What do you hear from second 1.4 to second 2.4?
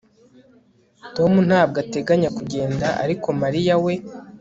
ntabwo ateganya